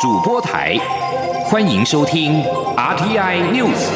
[0.00, 0.78] 主播台，
[1.44, 2.42] 欢迎收听
[2.74, 3.90] RTI News。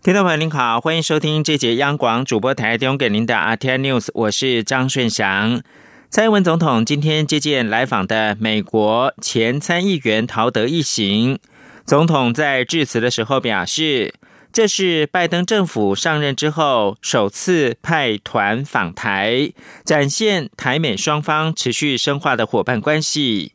[0.00, 5.62] 听众朋友您好，欢迎收听这节央广主播台提供给您的 RTI News，我是张顺祥。
[6.10, 11.40] 蔡英文总统今天接见来访的美国前参议员陶德一行。
[11.84, 14.14] 总统在致辞的时候表示，
[14.52, 19.52] 这是拜登政府上任之后首次派团访台，
[19.84, 23.52] 展现台美双方持续深化的伙伴关系。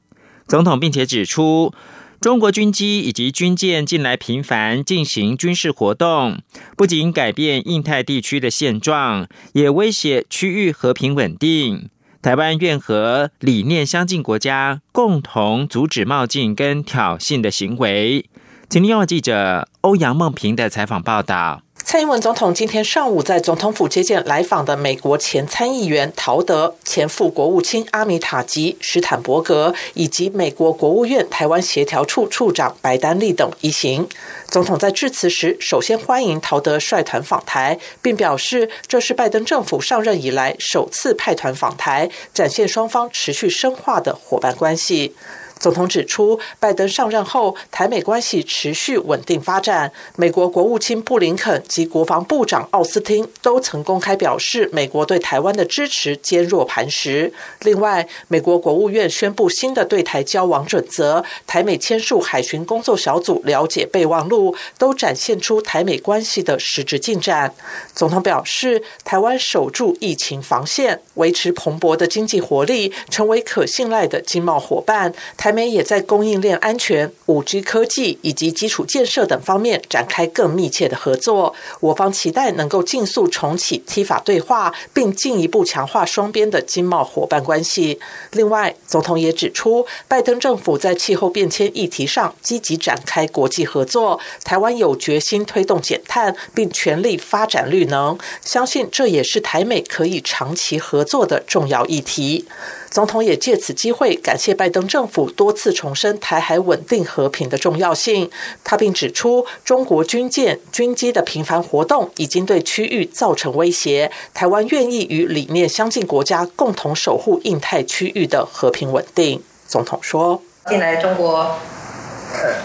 [0.47, 1.73] 总统并且指出，
[2.21, 6.39] 中国军机以及军舰近来频繁进行军事活动，
[6.77, 11.89] 不仅改变印太地区的现状，也威胁区域和平稳定。
[12.21, 18.25] 台湾愿和理念相近国家共同阻止冒进跟挑衅的行为。
[18.67, 21.61] 请听记者欧阳梦平的采访报道。
[21.83, 34.07] 蔡英文总统今天上午在总统府接见来访的美国前参议员陶德、前副国务卿阿米塔吉、史坦伯格以及美国国务院台湾协调处处长白丹利等一行。
[34.47, 45.15] 总统在致辞时，首先欢迎陶德率团访台，并表示这是拜登政府上任以来首次派团访台，展现双方持续深化的伙伴关系。
[45.59, 49.91] 总统指出，拜登上任后，台美关系持续稳定发展。
[50.15, 57.33] 美国国务卿布林肯及国防部长奥斯汀都曾公开表示，美国对台湾的支持坚若磐石。
[57.61, 67.53] 另外，美国国务院宣布新的对台交往准则，台美签署海巡工作小组了解备忘录，都展现出台美关系的实质进展。
[67.93, 75.13] 总统表示，台湾守住疫情防线，维持蓬勃的经济活力，成为可信赖的经贸伙伴。
[75.35, 81.53] 台美也在供应链安全、五 G 科技以及基础建设等方面展开更密切的合作。
[81.79, 87.99] 我方期待能够尽速重启 T 法对话，并进一步强化双边的经贸伙伴关系。
[88.31, 102.45] 另外，总统也指出，拜登政府在气候变迁议题上积极展开国际合作，台湾有决心推动减碳，并全力发展绿能，相信这也是台美可以长期合作的重要议题。
[102.89, 108.29] 总统也借此机会感谢拜登政府多次重申台海稳定和平的重要性。
[108.63, 114.11] 他并指出，中国军舰、军机的频繁活动已经对区域造成威胁。
[114.33, 119.43] 台湾愿意与理念相近国家共同守护印太区域的和平稳定。
[119.67, 121.57] 总统说：“近来中国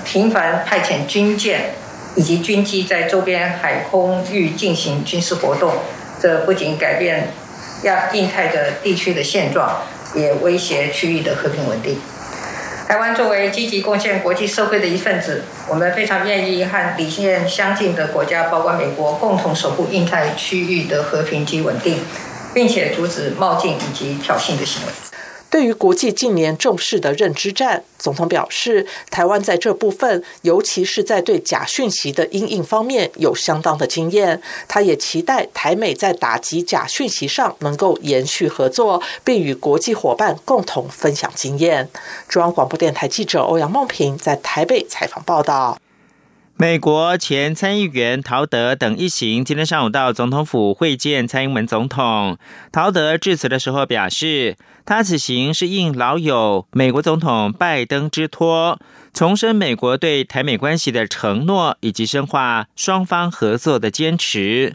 [0.05, 1.75] 频繁派遣军舰
[2.15, 5.73] 以及军机在周边海空域进行军事活动，
[6.21, 7.33] 这不仅改变
[7.85, 9.83] 亚印太的地区的现状。”
[10.13, 11.97] 也威胁区域的和平稳定。
[12.89, 22.01] 台湾作为积极贡献国际社会的一份子，我们非常愿意和理念相近的国家，包括美国，共同守护印太区域的和平及稳定，
[22.53, 25.10] 并且阻止冒进以及挑衅的行为。
[25.51, 34.41] 对于国际近年重视的认知战，总统表示，台湾在这部分，尤其是在对假讯息的阴影方面，有相当的经验。
[34.69, 41.89] 他也期待台美在打击假讯息上能够延续合作，并与国际伙伴共同分享经验。
[42.29, 45.77] 中央广播电台记者欧阳梦平在台北采访报道。
[46.61, 52.37] 美国前参议员陶德等一行今天上午到总统府会见蔡英文总统。
[52.71, 58.79] 陶德致辞的时候表示，他此行是应老友美国总统拜登之托，
[59.15, 64.75] 重申美国对台美关系的承诺，以及深化双方合作的坚持。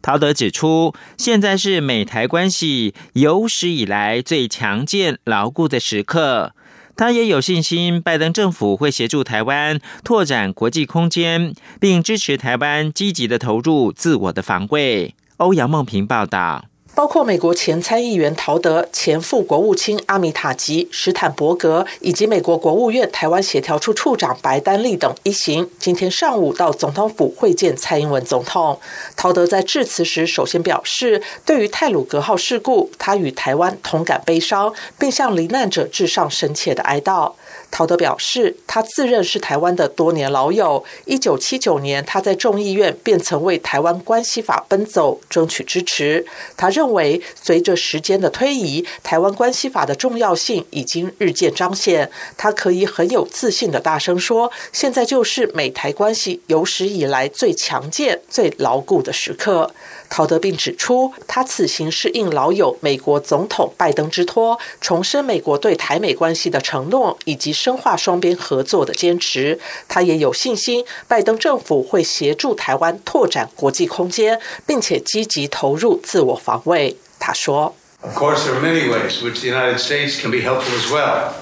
[0.00, 6.54] 陶德指出，现在是美台关系有史以来最强健牢固的时刻。
[6.98, 15.14] 他也有信心，拜登政府会协助台湾拓展国际空间，并支持台湾积极的投入自我的防卫。
[15.36, 16.67] 欧阳梦平报道。
[16.98, 28.80] 包括美国前参议员陶德、前副国务卿阿米塔吉、史坦伯格，以及美国国务院台湾协调处处长白丹利等一行，今天上午到总统府会见蔡英文总统。
[29.14, 37.34] 陶德在致辞时，首先表示，对于泰鲁格号事故，他与台湾同感悲伤，并向罹难者致上深切的哀悼。
[37.70, 40.84] 陶德表示，他自认是台湾的多年老友。
[41.04, 46.26] 一九七九年，他在众议院便曾为台湾关系法奔走，争取支持。
[46.56, 52.10] 他认为，随着时间的推移，台湾关系法的重要性已经日渐彰显。
[52.36, 59.70] 他可以很有自信的大声说：“现在就是美台关系有史以来最强健、最牢固的时刻。”
[60.10, 69.59] 陶德并指出，他此行是应老友美国总统拜登之托，重申美国对台美关系的承诺，以及深化双边合作的坚持。
[69.87, 76.97] 他也有信心，拜登政府会协助台湾拓展国际空间，并且积极投入自我防卫。
[77.19, 81.33] 他说：“Of course, there are many ways which the United States can be helpful as well.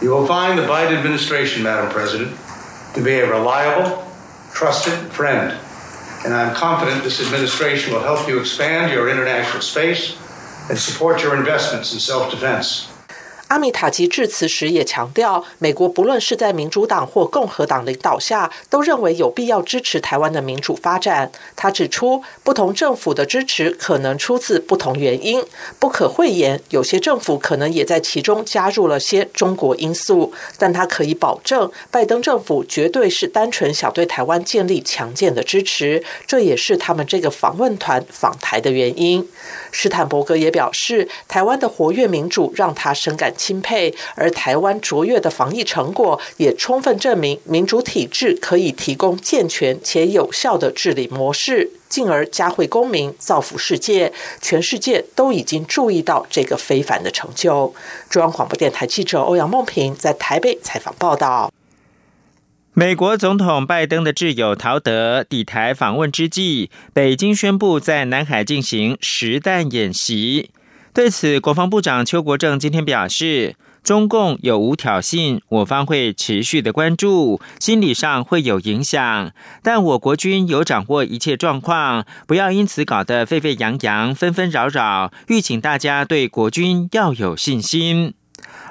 [0.00, 2.30] You will find the Biden administration, Madam President,
[2.94, 3.98] to be a reliable,
[4.54, 5.52] trusted friend,
[6.24, 10.14] and I'm confident this administration will help you expand your international space
[10.70, 12.86] and support your investments in self-defense.”
[13.47, 21.31] 阿米塔吉致辞时也强调，美国不论是在民主党或共和党领导下，都认为有必要支持台湾的民主发展。
[21.55, 25.43] 他指出，不同政府的支持可能出自不同原因，
[25.79, 30.33] 不可讳言，有些政府可能也在其中加入了些中国因素。
[30.57, 39.27] 但他可以保证，拜登政府绝对是单纯想对台湾建立强健的支持，这也是他们这个访问团访台的原因。
[39.77, 54.13] 斯坦伯格也表示，台湾的活跃民主让他深感钦佩，而台湾卓越的防疫成果也充分证明，民主体制可以提供健全且有效的治理模式，进而嘉惠公民、造福世界。
[54.41, 57.73] 全世界都已经注意到这个非凡的成就。
[58.09, 61.51] 中央广播电台记者欧阳梦平在台北采访报道。
[62.77, 70.49] 美国总统拜登的挚友陶德抵台访问之际，北京宣布在南海进行实弹演习。
[70.93, 79.31] 对此，国防部长邱国正今天表示，中共有无挑衅，我方会持续的关注，心理上会有影响，
[79.63, 88.15] 但我国军有掌握一切状况，不要因此搞得沸沸扬扬、纷纷扰扰，吁请大家对国军要有信心。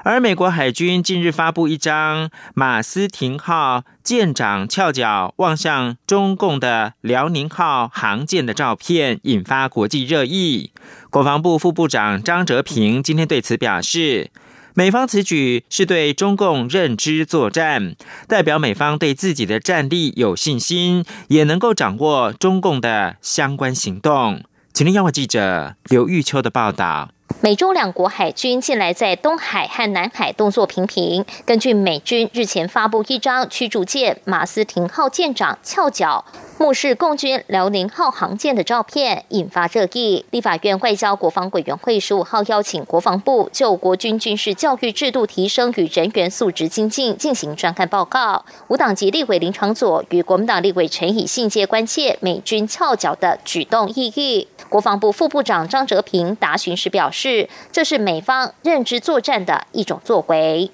[0.03, 10.71] 而美国海军近日发布一张马斯廷号舰长翘脚望向中共的辽宁号航舰的照片，引发国际热议。
[11.09, 14.29] 国防部副部长张哲平今天对此表示，
[14.75, 17.95] 美方此举是对中共认知作战，
[18.27, 24.43] 代表美方对自己的战力有信心，也能够掌握中共的相关行动。
[24.73, 27.14] 请听央广记者刘玉秋的报道。
[27.41, 31.25] 美中两国海军近来在东海和南海动作频频。
[31.45, 36.25] 根据美军日前发布一张驱逐舰马斯廷号舰长翘角。
[36.57, 40.25] 目视共军辽宁号航舰的照片引发热议。
[40.31, 48.45] 立法院外交国防委员会十五号邀请国防部就国军军事教育制度提升与人员素质精进进行专案报告。
[48.69, 54.47] 无党籍立委林长佐与国民党立委陈以信皆关切美军翘脚的举动意义。
[54.69, 60.71] 国防部副部长张哲平答询时表示，这是美方认知作战的一种作为。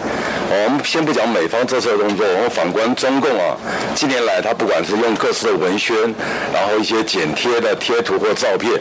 [0.53, 3.55] 我们先不讲美方这次的动作，我们反观中共啊，
[3.95, 5.95] 近年来他不管是用各式的文宣，
[6.53, 8.73] 然后一些剪贴的贴图或照片，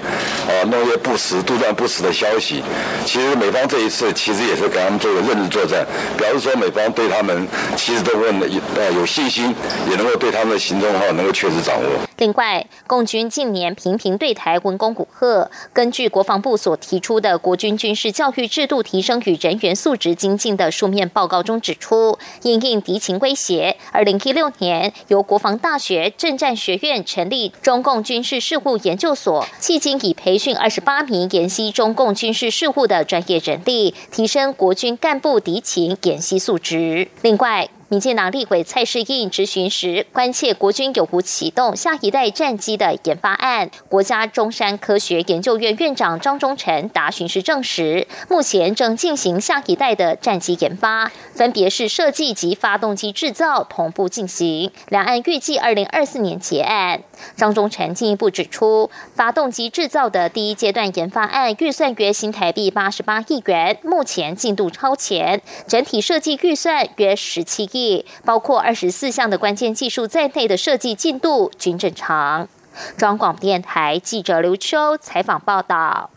[0.49, 2.65] 啊，弄一些不实、杜撰不实的消息。
[3.07, 5.87] 其实美方这一次其实也是给他们做个认知作战，
[6.19, 7.47] 表示说美方对他们
[7.77, 8.41] 其实都问
[8.75, 9.55] 呃有信心，
[9.89, 11.89] 也能够对他们的行动哈能够确实掌握。
[12.17, 21.60] 另外，共军近年频频对台文攻武赫，根据国防部所提出的国军军事教育制度提升与人员素质精进的书面报告中。
[21.61, 37.09] 指出，因应敌情威胁，二零一六年由国防大学政战学院成立中共军事事务研究所，迄今已培训二十八名研习中共军事事务的专业人力，提升国军干部敌情演习素质。
[37.23, 43.69] 另外，民进党立委蔡世应质询时，关切国军有无启动下一代战机的研发案。
[43.89, 54.71] 国家中山科学研究院院长张忠诚答询时证实，目前正进行下一代的战机研发，分别是设计及发动机制造同步进行。
[54.89, 57.03] 两岸预计二零二四年结案。
[57.37, 68.05] 张忠诚进一步指出，发动机制造的第一阶段研发案预算约新台币八十八亿元，目前进度超前，整体设计预算约十七亿。
[68.25, 72.49] 包括二十四项的关键技术在内的设计进度均正常。
[72.97, 76.11] 中广电台记者刘秋采访报道。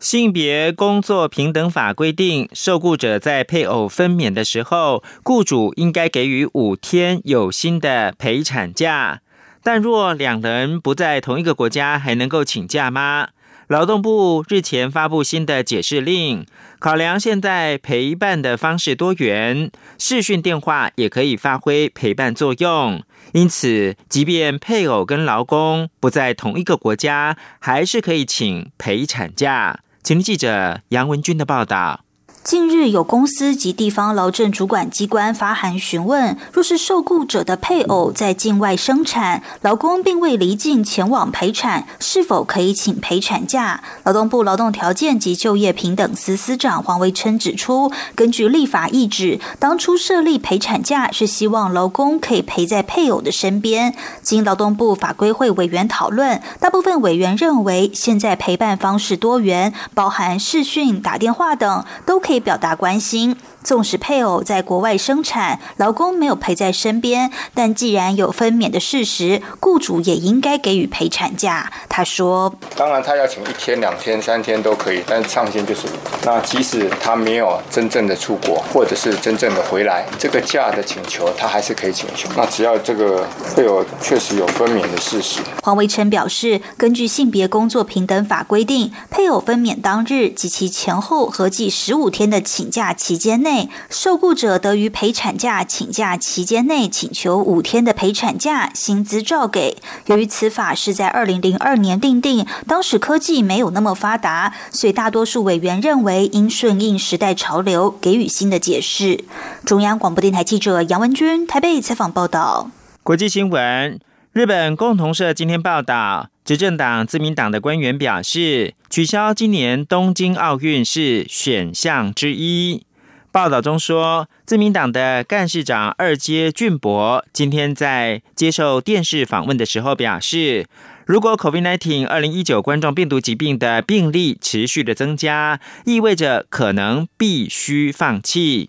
[0.00, 9.21] 性别工作平等法规定，受雇者在配偶分娩的时候，雇主应该给予五天有薪的陪产假。
[9.62, 13.28] 但若两人不在同一个国家，还能够请假吗？
[13.68, 16.44] 劳动部日前发布新的解释令，
[16.78, 23.02] 考量现在陪伴的方式多元，视讯电话也可以发挥陪伴作用。
[23.32, 29.80] 因此，即便配偶跟劳工不在同一个国家，还是可以请陪产假。
[30.02, 32.00] 请记者杨文军的报道。
[32.44, 43.80] 近日有公司及地方劳政主管机关发函询问，若是受雇者的配偶在境外生产，劳工并未离境前往陪产，是否可以请陪产假？
[44.02, 53.94] 劳动部劳动条件及就业平等司司长黄维琛指出，根据立法意旨，当初设立陪产假是希望劳工可以陪在配偶的身边。
[54.20, 62.31] 经劳动部法规会委员讨论，大部分委员认为，现在陪伴方式多元，包含视讯、打电话等，都可以。
[62.32, 63.36] 可以表达关心。
[63.62, 71.72] 纵使配偶在国外生产，劳工没有陪在身边，但既然有分娩的事实，雇主也应该给予陪产假。
[71.88, 75.86] 他说：“当然，他要请一天、两天、三天都可以，但上限就是
[76.24, 82.28] 那即使他没有真正的出国，或者是真正的回来，这个假的请求他还是可以请求。
[82.36, 93.51] 那只要这个配偶确实有分娩的事实。”黄维琛表示，根据性别工作平等法规定，配偶分娩当日及其前后合计十五天的请假期间内。
[93.88, 99.76] 受雇者得于陪产假请假期间内请求五天的陪产假，薪资照给。
[100.06, 109.24] 由于此法是在二零零二年订定，当时科技没有那么发达，所以大多数委员认为应顺应时代潮流，给予新的解释。
[109.64, 112.70] 中央广播电台记者杨文君台北采访报道。
[113.02, 113.98] 国际新闻：
[114.32, 122.84] 日本共同社今天报道，执政党自民党的官员表示，取消今年东京奥运是选项之一。
[123.32, 130.66] 报道中说，自民党的干事长二阶俊博今天在接受电视访问的时候表示，
[131.06, 138.68] 如果 COVID-19 二零一九冠状病毒疾病的病例持续的增加，意味着可能必须放弃。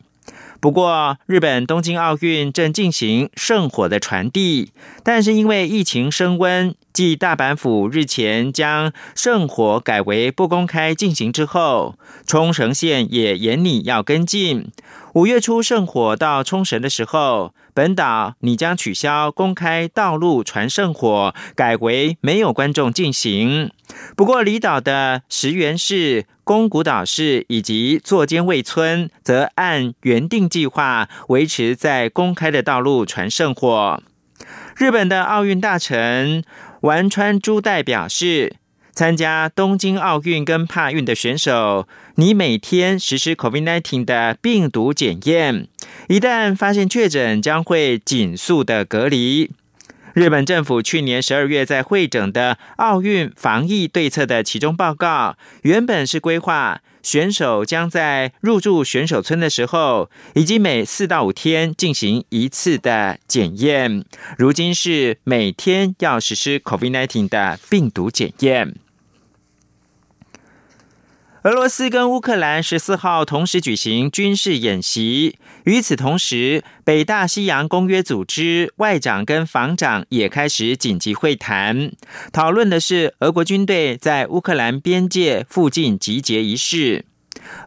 [0.64, 4.72] 不过，日本东京奥运正进行圣火的传递，
[5.04, 14.72] 但是因为疫情升温，继大阪府日前将圣火改为不公开进行之后，冲绳县也严拟要跟进。
[15.16, 23.72] 五月初圣火到冲绳的时候，本岛拟将取消公开道路传圣火，改为没有观众进行。
[24.16, 26.26] 不过，离岛的石原市。
[26.46, 34.04] 宫古岛市以及座间卫村则按原定计划维持在公开的道路传圣火。
[34.76, 36.44] 日本的奥运大臣
[36.82, 38.58] 丸川珠代表示，
[38.92, 45.70] 参加东京奥运跟帕运的选手，你每天实施 COVID-19 的病毒检验，
[46.08, 49.52] 一旦发现确诊，将会紧速的隔离。
[50.14, 64.06] 日本政府去年十二月在会诊的奥运防疫对策的其中报告，原本是规划选手将在入住选手村的时候，以及每四到五天进行一次的检验，
[64.38, 68.76] 如今是每天要实施 COVID-19 的病毒检验。
[71.44, 75.38] 俄罗斯跟乌克兰十四号同时举行军事演习。
[75.66, 81.92] 与此同时，北大西洋公约组织外长跟防长也开始紧急会谈，
[82.32, 87.04] 讨论的是俄国军队在乌克兰边界附近集结一事。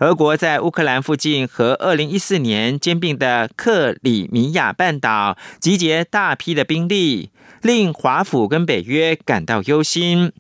[0.00, 7.28] 俄国在乌克兰附近和二零一四年兼并的克里米亚半岛集结大批的兵力，
[7.60, 10.32] 令华府跟北约感到忧心。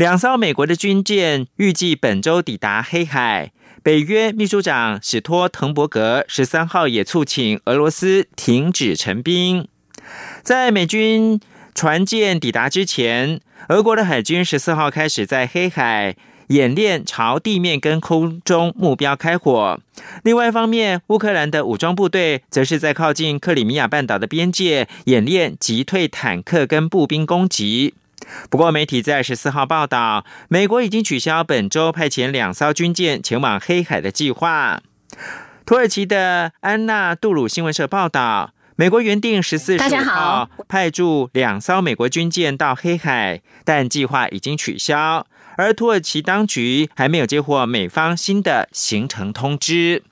[0.00, 3.52] 两艘美国的军舰预计本周抵达黑海。
[3.82, 9.68] 北约秘书长史托滕伯格十三号也促请俄罗斯停止成兵。
[10.42, 11.38] 在美军
[11.74, 16.16] 船舰抵达之前，俄国的海军十四号开始在黑海
[16.46, 19.78] 演练朝地面跟空中目标开火。
[20.22, 27.92] 另外一方面，乌克兰的武装部队则是在靠近克里米亚半岛的边界演练击退坦克跟步兵攻击。
[28.48, 34.82] 不过，媒体在十四号报道，美国已经取消本周派遣两艘军舰前往黑海的计划。
[35.64, 50.02] 土耳其的安娜杜鲁新闻社报道，美国原定十四号派驻两艘美国军舰到黑海，但计划已经取消，而土耳其当局还没有接获美方新的行程通知。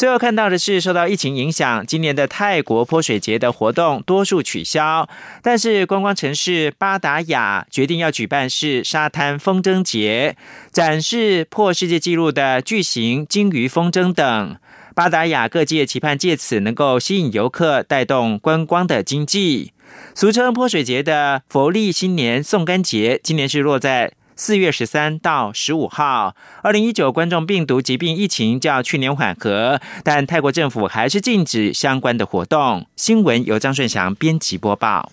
[0.00, 5.06] 最后看到的是，受到疫情影响，今年的泰国泼水节的活动多数取消。
[5.42, 10.36] 但是观光城市巴达雅决定要举办是沙滩风筝节，
[10.72, 14.56] 展示破世界纪录的巨型鲸鱼风筝等。
[14.94, 19.74] 巴达雅各界期盼借此能够吸引游客，带动观光的经济。
[20.14, 24.14] 俗称泼水节的佛历新年送干节，今年是落在。
[24.42, 32.86] 四月十三到十五号，二零一九冠状病毒疾病疫情较去年缓和，但泰国政府还是禁止相关的活动。
[32.96, 35.12] 新闻由张顺祥编辑播报。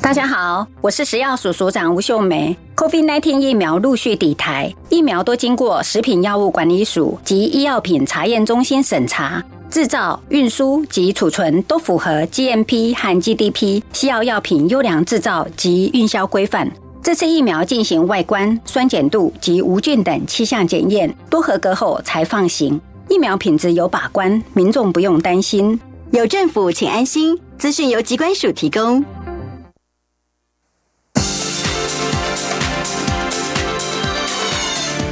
[0.00, 2.56] 大家好，我是食药署署长吴秀梅。
[2.76, 16.70] COVID-19 疫苗陆续抵台，疫苗都经过食品药物管理署及医药品查验中心审查，制造、运输及储存都符合 GMP 和 GDP 西药药品优良制造及运销规范。
[17.02, 22.80] 这次疫苗进行外观、酸碱度及无菌等七项检验，都合格后才放行。
[23.08, 25.78] 疫苗品质有把关，民众不用担心。
[26.12, 27.36] 有政府，请安心。
[27.58, 29.04] 资讯由机关署提供。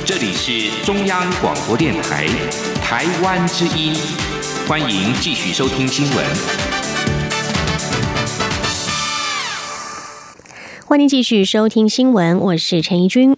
[0.04, 2.28] 这里是中央广播电台
[2.80, 3.96] 台湾之音，
[4.68, 6.79] 欢迎继续收听新闻。
[10.90, 13.36] 欢迎继续收听新闻，我是陈怡君。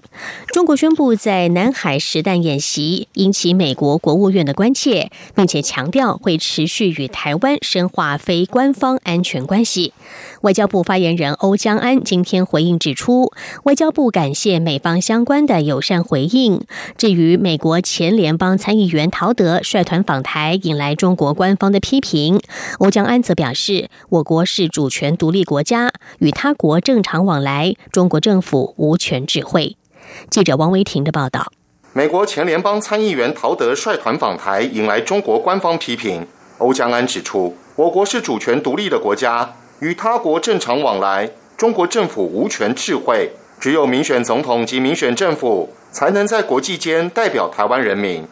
[0.55, 9.93] 中国宣布在南海实弹演习，引起美国国务院的关切，并且强调会持续与台湾深化非官方安全关系。
[10.41, 13.31] 外交部发言人欧江安今天回应指出，
[13.65, 16.63] 外交部感谢美方相关的友善回应。
[16.97, 22.41] 至于美国前联邦参议员陶德率团访台，引来中国官方的批评，
[22.79, 29.77] 欧江安则表示，我国是主权独立国家，与他国正常往来，中国政府无权智慧。
[30.31, 31.53] 记者王维婷的报道：
[31.93, 36.27] 美国前联邦参议员陶德率团访台，引来中国官方批评。
[36.59, 39.55] 欧江安指出，我国是主权独立的国家。
[39.81, 48.25] 与他国正常往来，中国政府无权智慧，只有民选总统及民选政府才能在国际间代表台湾人民。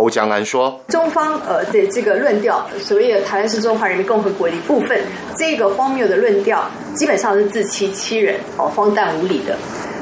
[0.00, 4.98] 欧江安说：“中方呃的这个论调，所谓的台湾是中华人民共和国的一部分，
[5.36, 6.64] 这个荒谬的论调
[6.94, 9.54] 基本上是自欺欺人，哦，荒诞无理的。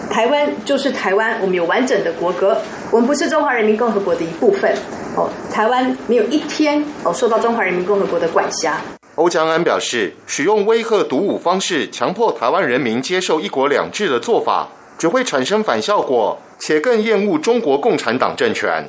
[0.09, 2.57] 台湾就是台湾，我们有完整的国格，
[2.93, 4.73] 我们不是中华人民共和国的一部分，
[5.17, 8.81] 哦，台湾没有一天哦受到中华人民共和国的管辖。”
[9.17, 18.85] 欧江安表示，使用威吓毒武方式强迫台湾人民接受“一国两制”的做法，只会产生反效果，且更厌恶中国共产党政权。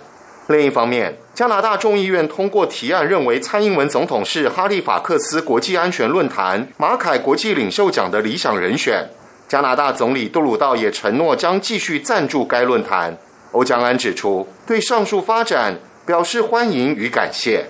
[0.50, 9.08] 另一方面，加拿大众议院通过提案，认为蔡英文总统是哈利法克斯国际安全论坛马凯国际领袖奖的理想人选。
[9.48, 13.16] 加拿大总理杜鲁道也承诺将继续赞助该论坛。
[13.52, 15.76] 欧江安指出，对上述发展
[16.08, 17.68] 表示欢迎与感谢。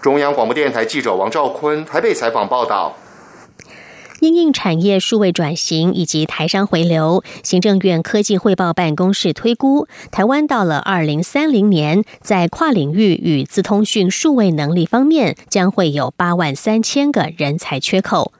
[0.00, 2.96] 中央广播电台记者王兆坤台北采访报道：
[4.20, 18.32] 因应产业数位转型以及台商回流，行政院科技汇报办公室推估，台湾到了二零三零年，在跨领域与自通讯数位能力方面，将会有八万三千个人才缺口。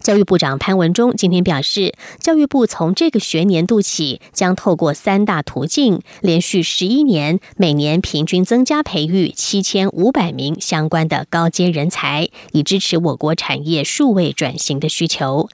[0.00, 15.48] 教育部长潘文忠今天表示，教育部从这个学年度起，将透过三大途径，连续十一年，每年平均增加培育七千五百名相关的高阶人才，以支持我国产业数位转型的需求。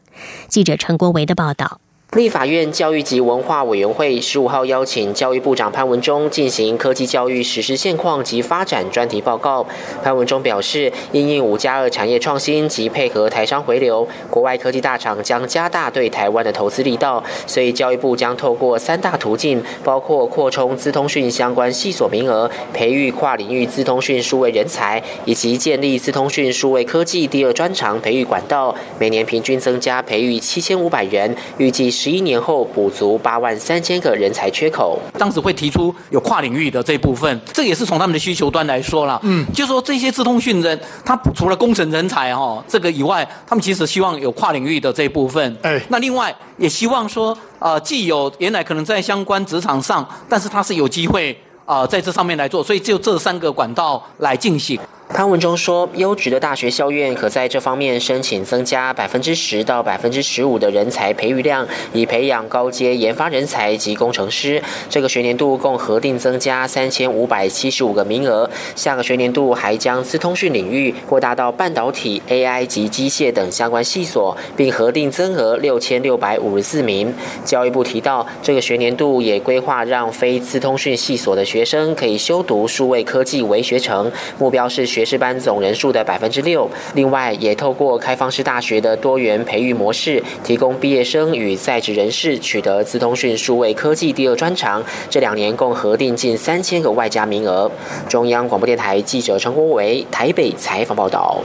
[0.48, 1.81] 记者陈国维的报道。
[2.14, 9.66] 立法院教育及文化委员会十五号邀请教育部长潘文忠进行科技教育实施现况及发展专题报告。
[10.03, 31.90] 潘文忠表示，因应五加二产业创新及配合台商回流，国外科技大厂将加大对台湾的投资力道，所以教育部将透过三大途径，包括扩充资通讯相关系所名额，培育跨领域资通讯数位人才，以及建立资通讯数位科技第二专长培育管道，每年平均增加培育七千五百人，预计。
[32.02, 34.98] 十一年后补足八万三千个人才缺口。
[35.16, 39.20] 当时会提出有跨领域的这部分，这也是从他们的需求端来说了。
[39.22, 45.56] 嗯，就说这些自通讯人，他除了工程人才哈这个以外，他们其实希望有跨领域的这一部分。
[45.62, 54.76] 哎，那另外也希望说，呃，既有原来可能在相关职场上，但是他是有机会啊在这上面来做，所以就这三个管道来进行。
[55.14, 64.62] 潘文中说，优质的大学校院可在这方面申请增加百分之十到百分之十五的人才培育量，以培养高阶研发人才及工程师。
[64.88, 77.12] 这个学年度共核定增加三千五百七十五个名额，下个学年度还将资通讯领域扩大到半导体、AI 及机械等相关系所，并核定增额六千六百五十四名。
[77.44, 85.01] 教育部提到，这个学年度也规划让非资通讯系所的学生可以修读数位科技微学程，目标是学。
[85.02, 86.70] 学士班总人数的百分之六。
[86.94, 94.80] 另外，也透过开放式大学的多元培育模式，提供毕业生与在职人士取得资通讯数位科技第二专长。
[95.10, 97.68] 这两年共核定近三千个外加名额。
[98.08, 101.42] 中央广播电台记者陈国维台北采访报道。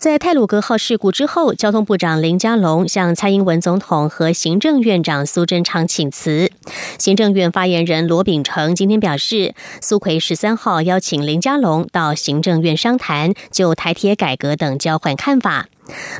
[0.00, 6.50] 在泰鲁格号事故之后，交通部长林佳龙向蔡英文总统和行政院长苏贞昌请辞。
[6.96, 15.66] 行政院发言人罗秉成今天表示，苏奎十三号邀请林佳龙到行政院商谈，就台铁改革等交换看法。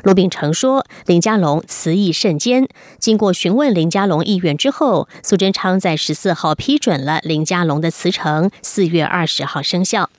[0.03, 2.67] 罗秉成说，林佳龙辞意甚坚。
[2.99, 10.11] 经过询问林佳龙意愿之后，苏贞昌在十四号批准了林佳龙的辞呈，四月二十号生效。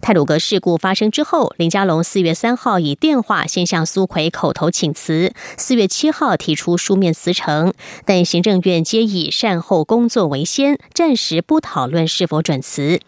[0.00, 7.72] 泰鲁格事故发生之后，林佳龙四月三号以电话先向苏奎口头请辞，四月七号提出书面辞呈，
[8.04, 13.00] 但行政院皆以善后工作为先，暂时不讨论是否准辞。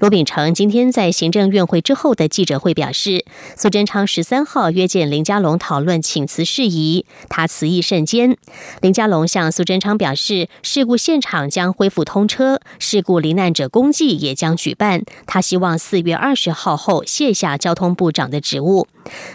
[0.00, 3.24] 罗秉成今天在行政院会之后的记者会表示，
[3.56, 8.36] 苏贞昌十三号约见林佳龙讨论请辞事宜，他辞意甚坚。
[8.80, 15.02] 林佳龙向苏贞昌表示，事故现场将恢复通车，事故罹难者公祭也将举办。
[15.26, 18.86] 他希望四月二十号后卸下交通部长的职务。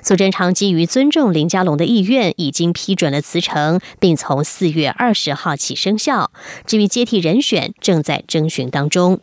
[0.02, 6.32] 苏贞昌基于尊重林佳龙的意愿，已经批准了辞呈，并从四月二十号起生效。
[6.66, 9.20] 至于接替人选，正在征询当中。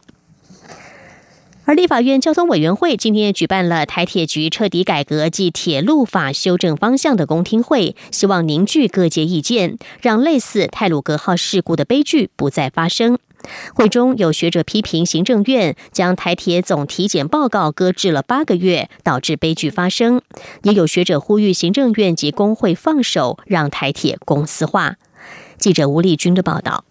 [1.67, 13.19] 而立法院交通委员会今天也举办了台铁局彻底改革及铁路法修正方向的公听会，希望凝聚各界意见，让类似泰鲁格号事故的悲剧不再发生。
[13.73, 20.19] 会中有学者批评行政院将台铁总体检报告搁置了八个月，导致悲剧发生；
[20.63, 24.97] 也有学者呼吁行政院及工会放手，让台铁公司化。
[25.57, 26.85] 记者吴丽君的报道。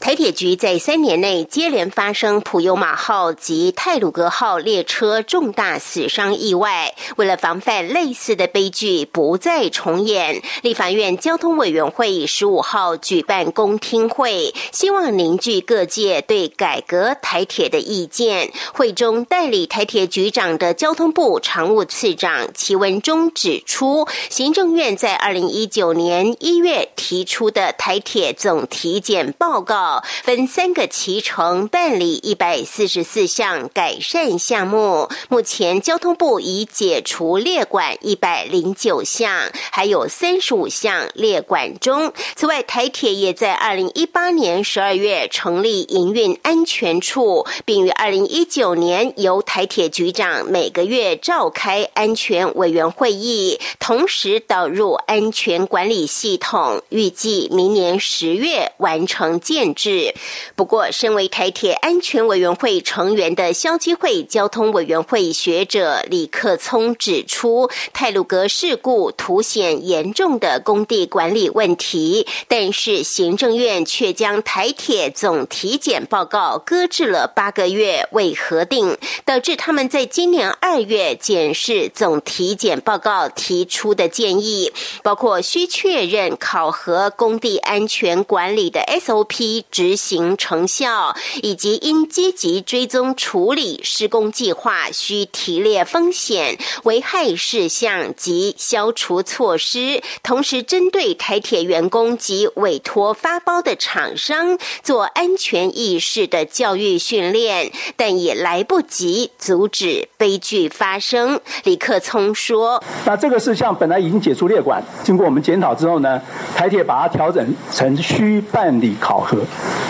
[0.00, 18.52] 台铁局在三年内接连发生普悠玛号及泰鲁格号列车重大死伤意外，为了防范类似的悲剧不再重演，立法院交通委员会十五号举办公听会，希望凝聚各界对改革台铁的意见。
[18.74, 29.43] 会中代理台铁局长的交通部常务次长齐文忠指出，行政院在二零一九年一月提出的台铁总体检报。
[29.46, 42.10] 报告分三个期程办理一百四十四项改善项目，目前交通部已解除列管一百零九项，还有三十五项列管中。
[42.34, 59.33] 此外，台铁也在二零一八年十二月成立营运安全处，并于二零一九年由台铁局长每个月召开安全委员会议，同时导入安全管理系统，预计明年十月完成。
[59.40, 60.14] 建制。
[60.54, 89.23] 不过，身为台铁安全委员会成员的消基会交通委员会学者李克聪指出，泰鲁格事故凸显严重的工地管理问题，但是行政院却将台铁总体检报告搁置了八个月未核定，导致他们在今年二月检视总体检报告提出的建议，包括需确认考核工地安全管理的 S.O。
[89.24, 111.40] 批执行成效，以及应积极追踪处理施工计划需提列风险、危害事项及消除措施，同时针对台铁员工及委托发包的厂商做安全意识的教育训练，但也来不及阻止悲剧发生。
[111.64, 116.20] 李克聪说：“那这个事项本来已经解除列管，经过我们检讨之后呢，
[116.56, 119.38] 台铁把它调整成需办理考。”和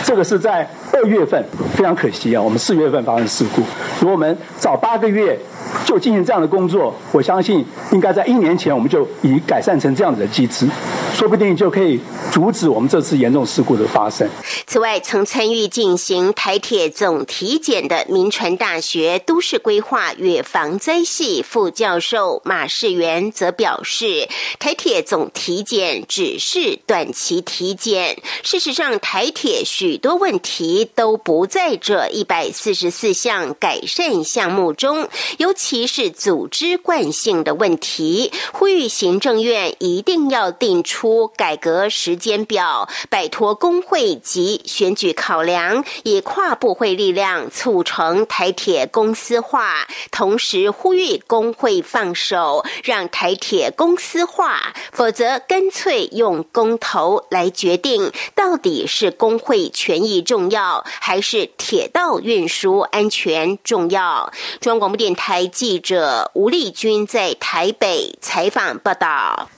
[0.04, 1.42] 这个是在二月份，
[1.74, 3.62] 非常可惜啊，我们四月份发生事故。
[4.00, 5.38] 如果我们早八个月
[5.84, 10.68] 就进行这样的工作，我相信应该在一年前我们就已改善成这样子的机制，
[11.14, 11.98] 说不定就可以
[12.30, 14.28] 阻止我们这次严重事故的发生。
[14.66, 29.13] 此外，曾参与进行台铁总体检的民传大学都市规划与防灾系副教授马世元则表示，台铁总体检只是短期体检，事实上台。
[29.14, 38.32] 台铁许多问题都不在这一百四十四项改善项目中，尤其是组织惯性的问题。
[38.52, 49.86] 呼吁行政院一定要定出改革时间表，摆脱工会及选举考量，以跨部会力量促成台铁公司化。
[50.10, 59.03] 同时呼吁工会放手，让台铁公司化，否则干脆用公投来决定到底是。
[59.04, 64.32] 是工会权益重要，还是铁道运输安全重要？
[64.60, 69.50] 中央广播电台记者吴丽君在台北采访报道。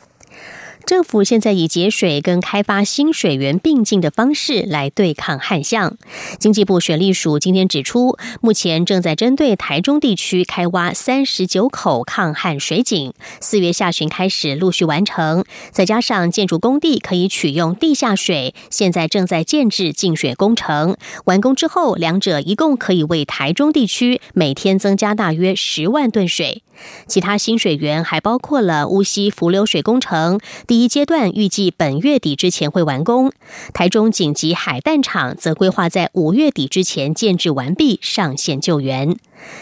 [0.86, 5.96] 政府现在以节水跟开发新水源并进的方式来对抗旱象。
[6.38, 15.44] 经济部水利署今天指出，目前正在针对台中地区开挖三十九口抗旱水井，四月下旬开始陆续完成。
[15.72, 20.96] 再加上建筑工地可以取用地下水，现在正在建制净水工程。
[21.24, 26.62] 完工之后，两者一共可以为台中地区每天增加大约十万吨水。
[27.06, 33.30] 其他新水源还包括了乌溪浮流水工程，第一阶段预计本月底之前会完工；
[33.72, 39.16] 台中紧急海淡厂则规划在五月底之前建制完毕，上线救援。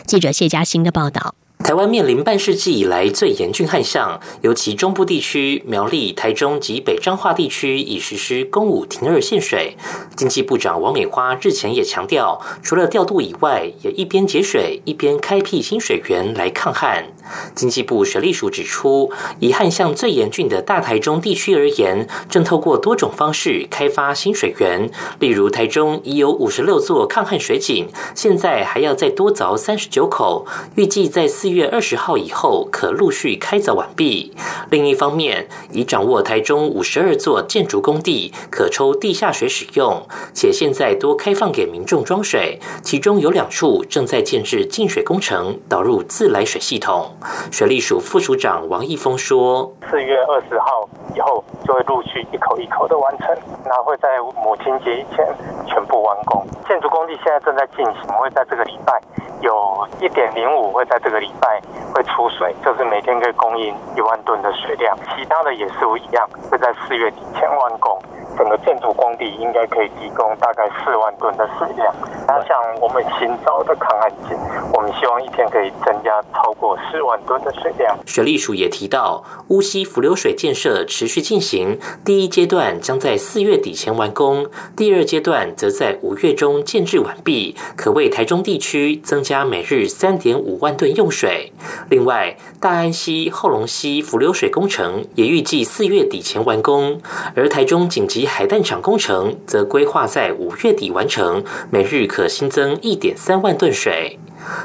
[0.06, 1.34] 记者谢嘉欣的报道。
[1.64, 9.74] 台湾面临半世纪以来最严峻旱象，尤其中部地区苗栗、台中及北彰化地区已实施公五停二限水。
[10.14, 17.06] 经济部长王美花日前也强调，除了调度以外，也一边节水一边开辟新水源来抗旱。
[17.54, 31.53] 经济部水利署指出，以旱象最严峻的大台中地区而言，正透过多种方式开发新水源，例如台中已有五十六座抗旱水井，现在还要再多凿三十九口，预计在四。
[31.54, 34.34] 月二十号以后可陆续开凿完毕。
[34.70, 42.58] 另一方面，已掌握台中五十二座建筑工地可抽地下水使用，且现在多开放给民众装水。
[42.82, 47.16] 其中有两处正在建制净水工程，导入自来水系统。
[47.50, 55.26] 水利署副署长王义峰说：“四月二十号以后就会陆续一口一口的完成，那会在母亲节以前
[55.66, 56.44] 全部完工。
[56.68, 59.00] 建筑工地现在正在进行，会在这个礼拜。”
[59.40, 61.60] 有一点零五会在这个礼拜
[61.92, 68.00] 会出水，就是每天可以供应一万吨的水量，其他的也是一样，会在四月底前完工。
[68.36, 71.94] 整个建筑工地应该可以提供大概四万吨的水量。
[72.26, 74.36] 那像我们新造的抗旱井，
[74.72, 77.96] 我们希望一天可以增加超过四万吨的水量。
[78.06, 91.52] 水利署也提到，乌溪浮流水建设持续进行，第一阶段将在四月底前完工，第二阶段则在五月中建制完毕，可为台中地区增加每日三点五万吨用水。
[91.90, 97.00] 另外，大安溪、后龙溪浮流水工程也预计四月底前完工，
[97.34, 104.18] 而台中紧急海淡厂工程则规划在五月底完成，每日可新增一点三万吨水。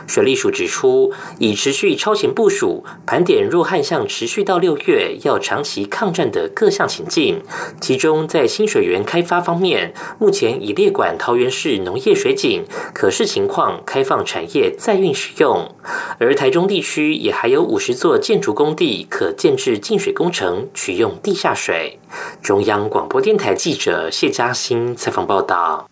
[0.07, 7.41] 水利署指出，已持续超前部署，盘点若旱象持续到六月要长期抗战的各项情境。
[7.79, 12.63] 其中，在新水源开发方面，目前已列管桃园市农业水井，
[12.93, 15.75] 可视情况开放产业再运使用。
[16.19, 21.99] 而台中地区也还有五十座建筑工地可建制净水工程，取用地下水。
[22.41, 25.88] 中央广播电台记者谢嘉欣采访报道。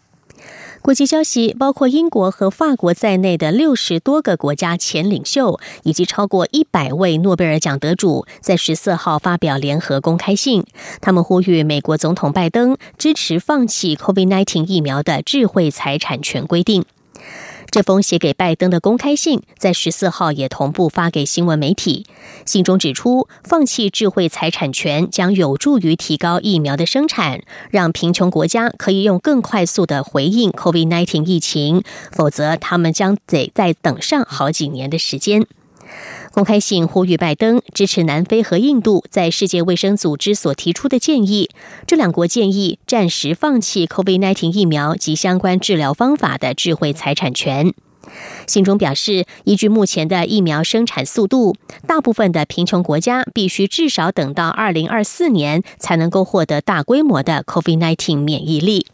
[0.87, 10.63] 国际消息，包括英国和法国在内的六十多个国家前领袖，以及超过一百位诺贝尔奖得主，在十四号发表联合公开信，
[11.01, 16.85] 他们呼吁美国总统拜登支持放弃 COVID-19 疫苗的智慧财产权规定。
[17.69, 22.05] 这封写给拜登的公开信，在十四号也同步发给新闻媒体。
[22.45, 35.45] 信中指出，放弃智慧财产权将有助于提高疫苗的生产，让贫穷国家可以用更快速的回应 COVID-19 疫情，否则他们将得再等上好几年的时间。
[36.37, 41.49] 公开信呼吁拜登支持南非和印度在世界卫生组织所提出的建议。
[41.87, 47.73] 这两国建议暂时放弃 COVID-19 疫苗及相关治疗方法的智慧财产权。
[48.45, 51.55] 信中表示，依据目前的疫苗生产速度，
[51.87, 58.85] 大部分的贫穷国家必须至少等到2024年才能够获得大规模的 COVID-19 免疫力。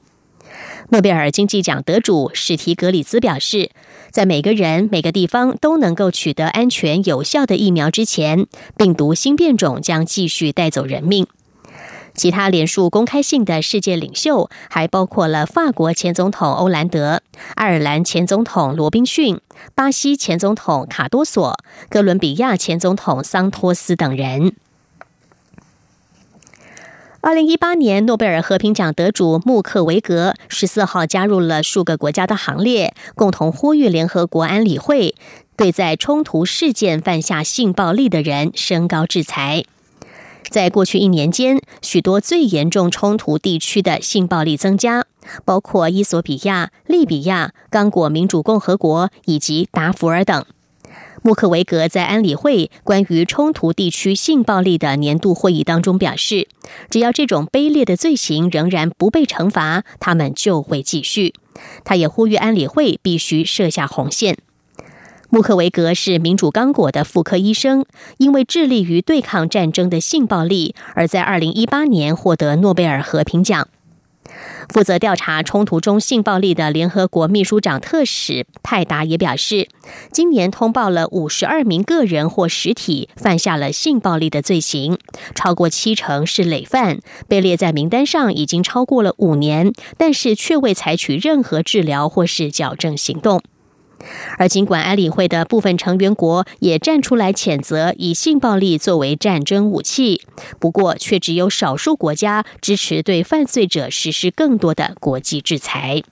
[0.89, 3.71] 诺贝尔经济奖得主史提格里兹表示，
[4.11, 8.45] 在每个人、每个地方都能够取得安全有效的疫苗之前，
[8.77, 11.25] 病毒新变种将继续带走人命。
[12.13, 17.23] 其他连署公开信的世界领袖还包括了法国前总统欧兰德、
[17.55, 19.39] 爱尔兰前总统罗宾逊、
[19.73, 21.57] 巴西前总统卡多索、
[21.89, 24.53] 哥伦比亚前总统桑托斯等人。
[27.25, 35.15] 二零一八年诺贝尔和平奖得主穆克维格十四号加入了数个国家的行列，共同呼吁联合国安理会
[35.55, 39.63] 对在冲突事件犯下性暴力的人升高制裁。
[40.49, 45.05] 在过去一年间，许多最严重冲突地区的性暴力增加，
[45.45, 50.45] 包括伊索比亚、利比亚、刚果民主共和国以及达弗尔等。
[51.25, 56.49] 穆克维格在安理会关于冲突地区性暴力的年度会议当中表示，
[56.89, 61.33] 只要这种卑劣的罪行仍然不被惩罚，他们就会继续。
[61.85, 64.37] 他也呼吁安理会必须设下红线。
[65.29, 67.85] 穆克维格是民主刚果的妇科医生，
[68.17, 73.69] 因为致力于对抗战争的性暴力，而在二零一八年获得诺贝尔和平奖。
[74.69, 79.67] 负责调查冲突中性暴力的联合国秘书长特使泰达也表示，
[80.11, 84.97] 今年通报了五十二名个人或实体犯下了性暴力的罪行，
[85.35, 93.41] 超过七成是累犯，被列在名单上已经超过了五年，但是却未采取任何治疗或是矫正行动。
[94.37, 100.21] 而尽管安理会的部分成员国也站出来谴责以性暴力作为战争武器，
[100.59, 106.03] 不过却只有少数国家支持对犯罪者实施更多的国际制裁。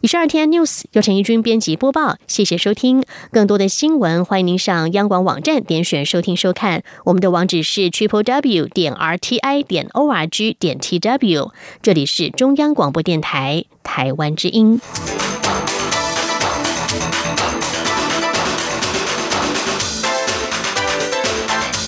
[0.00, 3.02] 以上 RT News 由陈义军编辑播报，谢谢收听。
[3.30, 6.82] 更多的新闻，欢迎您上央广网站点选收听收看。
[7.04, 11.52] 我们的网址是 triple w 点 r t i 点 o r g 点 t w。
[11.80, 14.78] 这里是中央广播电台台湾之音。